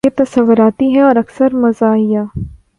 یہ 0.05 0.09
تصوراتی 0.17 0.93
ہے 0.95 1.01
اور 1.01 1.15
اکثر 1.15 1.53
مزاحیہ 1.55 2.19